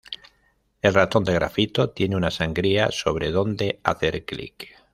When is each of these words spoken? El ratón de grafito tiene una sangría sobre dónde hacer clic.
El 0.81 0.95
ratón 0.95 1.23
de 1.25 1.35
grafito 1.35 1.91
tiene 1.91 2.15
una 2.15 2.31
sangría 2.31 2.89
sobre 2.89 3.29
dónde 3.29 3.79
hacer 3.83 4.25
clic. 4.25 4.75